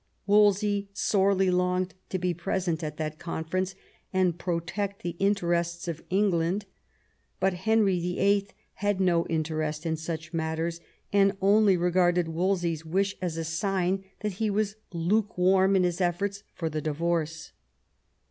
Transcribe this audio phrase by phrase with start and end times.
[0.25, 3.75] Wolsey sorely longed to be present at that conference
[4.11, 6.65] and pro tect the interests of England;
[7.39, 10.81] but Henry VIIL had no interest in such matters,
[11.13, 16.41] and only regarded Wolsey's wish as a sign that he was lukewarm in his efforts
[16.55, 17.51] for the divorce.